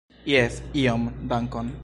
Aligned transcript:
Jes, 0.31 0.55
iom, 0.85 1.05
dankon. 1.29 1.73